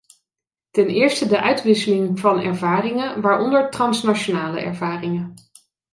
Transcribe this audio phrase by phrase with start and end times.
[0.71, 5.33] Ten eerste de uitwisseling van ervaringen, waaronder transnationale ervaringen.